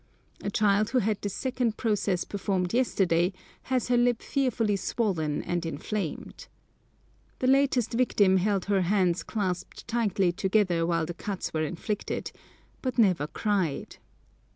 [0.41, 3.33] A child who had this second process performed yesterday
[3.69, 6.47] has her lip fearfully swollen and inflamed.
[7.37, 12.31] The latest victim held her hands clasped tightly together while the cuts were inflicted,
[12.81, 13.97] but never cried.